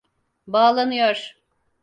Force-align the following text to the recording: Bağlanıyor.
Bağlanıyor. 0.47 1.35